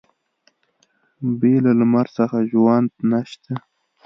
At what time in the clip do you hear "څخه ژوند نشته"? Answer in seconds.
2.17-3.53